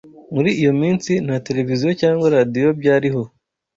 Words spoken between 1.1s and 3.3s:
nta TELEVISION cyangwa radiyo byariho.